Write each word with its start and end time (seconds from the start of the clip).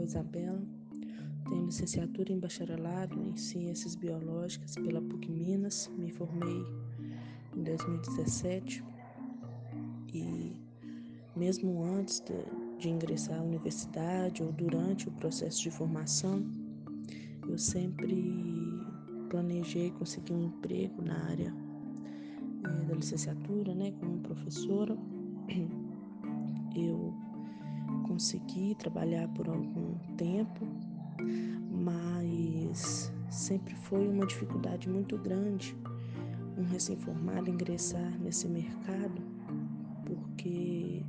Isabela, 0.00 0.62
tenho 1.48 1.66
licenciatura 1.66 2.32
em 2.32 2.38
bacharelado 2.38 3.20
em 3.20 3.36
Ciências 3.36 3.94
Biológicas 3.94 4.74
pela 4.74 5.02
PUC 5.02 5.30
Minas, 5.30 5.90
me 5.98 6.10
formei 6.10 6.64
em 7.56 7.62
2017 7.62 8.82
e 10.14 10.56
mesmo 11.34 11.82
antes 11.84 12.20
de, 12.20 12.78
de 12.78 12.88
ingressar 12.88 13.38
à 13.38 13.42
universidade 13.42 14.42
ou 14.42 14.52
durante 14.52 15.08
o 15.08 15.12
processo 15.12 15.62
de 15.62 15.70
formação, 15.70 16.44
eu 17.48 17.58
sempre 17.58 18.14
planejei 19.28 19.90
conseguir 19.92 20.32
um 20.32 20.44
emprego 20.44 21.02
na 21.02 21.24
área 21.24 21.54
é, 22.64 22.84
da 22.84 22.94
licenciatura, 22.94 23.74
né, 23.74 23.92
como 23.98 24.18
professora. 24.20 24.96
Eu 26.74 27.14
consegui 28.12 28.74
trabalhar 28.74 29.26
por 29.28 29.48
algum 29.48 29.94
tempo, 30.18 30.66
mas 31.70 33.10
sempre 33.30 33.74
foi 33.74 34.06
uma 34.06 34.26
dificuldade 34.26 34.86
muito 34.86 35.16
grande 35.16 35.74
um 36.58 36.64
recém-formado 36.64 37.48
ingressar 37.48 38.12
nesse 38.20 38.46
mercado, 38.46 39.22
porque 40.04 41.02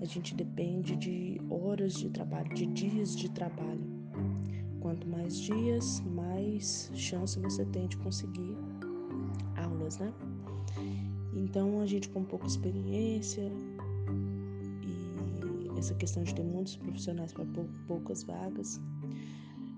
a 0.00 0.04
gente 0.04 0.32
depende 0.36 0.94
de 0.94 1.40
horas 1.50 1.94
de 1.94 2.08
trabalho, 2.08 2.54
de 2.54 2.66
dias 2.66 3.16
de 3.16 3.28
trabalho. 3.28 3.84
Quanto 4.78 5.08
mais 5.08 5.36
dias, 5.36 6.00
mais 6.06 6.88
chance 6.94 7.36
você 7.40 7.64
tem 7.64 7.88
de 7.88 7.96
conseguir 7.96 8.56
aulas, 9.56 9.98
né? 9.98 10.12
Então 11.34 11.80
a 11.80 11.86
gente 11.86 12.08
com 12.08 12.22
pouca 12.22 12.46
experiência 12.46 13.50
essa 15.82 15.94
questão 15.94 16.22
de 16.22 16.32
ter 16.32 16.44
muitos 16.44 16.76
profissionais 16.76 17.32
para 17.32 17.44
poucas 17.88 18.22
vagas 18.22 18.80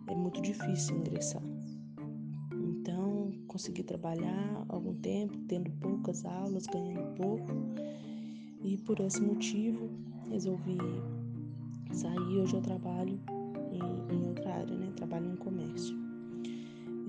é 0.07 0.15
muito 0.15 0.43
difícil 0.43 0.99
ingressar. 0.99 1.43
Então 2.53 3.33
consegui 3.47 3.83
trabalhar 3.83 4.67
algum 4.69 4.95
tempo, 4.97 5.35
tendo 5.49 5.71
poucas 5.81 6.23
aulas, 6.27 6.67
ganhando 6.67 7.15
pouco 7.17 7.51
e 8.63 8.77
por 8.77 9.01
esse 9.01 9.23
motivo 9.23 9.89
resolvi 10.31 10.77
sair. 11.91 12.39
Hoje 12.39 12.55
eu 12.55 12.61
trabalho 12.61 13.19
em, 13.73 14.15
em 14.15 14.29
outra 14.29 14.57
área, 14.57 14.77
né? 14.77 14.93
Trabalho 14.97 15.33
em 15.33 15.37
comércio. 15.37 15.97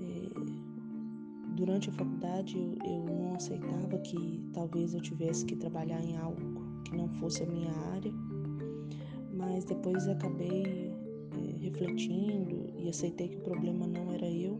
É, 0.00 1.54
durante 1.54 1.90
a 1.90 1.92
faculdade 1.92 2.56
eu, 2.56 2.78
eu 2.82 3.04
não 3.04 3.34
aceitava 3.34 3.98
que 3.98 4.40
talvez 4.54 4.94
eu 4.94 5.02
tivesse 5.02 5.44
que 5.44 5.54
trabalhar 5.54 6.02
em 6.02 6.16
algo 6.16 6.40
que 6.82 6.96
não 6.96 7.08
fosse 7.08 7.42
a 7.42 7.46
minha 7.46 7.72
área, 7.92 8.12
mas 9.36 9.64
depois 9.64 10.08
acabei 10.08 10.92
é, 11.32 11.58
refletindo 11.58 12.70
e 12.78 12.88
aceitei 12.88 13.28
que 13.28 13.36
o 13.36 13.40
problema 13.40 13.86
não 13.86 14.12
era 14.12 14.28
eu 14.28 14.58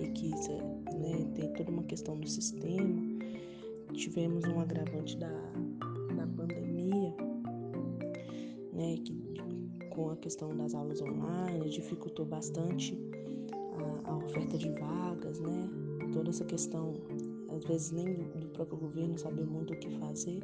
e 0.00 0.08
que 0.10 0.30
né, 0.30 1.26
tem 1.34 1.52
toda 1.54 1.70
uma 1.70 1.82
questão 1.82 2.18
do 2.18 2.28
sistema. 2.28 3.02
Tivemos 3.92 4.44
um 4.44 4.60
agravante 4.60 5.16
da, 5.16 5.30
da 6.16 6.26
pandemia, 6.26 7.14
né, 8.72 8.96
que 9.04 9.26
com 9.90 10.10
a 10.10 10.16
questão 10.16 10.54
das 10.54 10.74
aulas 10.74 11.00
online 11.00 11.70
dificultou 11.70 12.26
bastante 12.26 12.96
a, 14.04 14.10
a 14.10 14.16
oferta 14.18 14.58
de 14.58 14.68
vagas, 14.70 15.40
né? 15.40 15.68
Toda 16.12 16.28
essa 16.28 16.44
questão, 16.44 16.94
às 17.48 17.64
vezes 17.64 17.92
nem 17.92 18.14
do 18.14 18.48
próprio 18.48 18.76
governo 18.76 19.18
sabe 19.18 19.42
muito 19.42 19.72
o 19.72 19.78
que 19.78 19.88
fazer, 19.98 20.40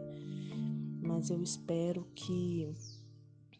mas 1.03 1.29
eu 1.29 1.43
espero 1.43 2.07
que 2.15 2.73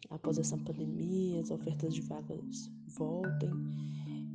após 0.09 0.37
essa 0.37 0.57
pandemia 0.57 1.41
as 1.41 1.51
ofertas 1.51 1.93
de 1.93 2.01
vagas 2.01 2.71
voltem 2.87 3.51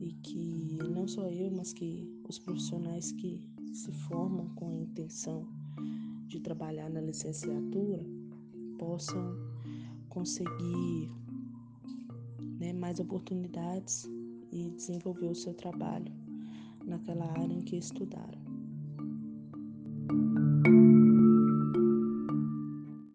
e 0.00 0.12
que 0.22 0.78
não 0.90 1.06
só 1.06 1.28
eu, 1.28 1.50
mas 1.50 1.72
que 1.72 2.08
os 2.28 2.38
profissionais 2.38 3.12
que 3.12 3.48
se 3.72 3.92
formam 3.92 4.48
com 4.54 4.68
a 4.70 4.74
intenção 4.74 5.46
de 6.26 6.40
trabalhar 6.40 6.88
na 6.90 7.00
licenciatura 7.00 8.04
possam 8.78 9.34
conseguir 10.08 11.10
né, 12.58 12.72
mais 12.72 12.98
oportunidades 13.00 14.08
e 14.52 14.70
desenvolver 14.70 15.26
o 15.26 15.34
seu 15.34 15.54
trabalho 15.54 16.12
naquela 16.84 17.26
área 17.32 17.52
em 17.52 17.62
que 17.62 17.76
estudaram. 17.76 18.47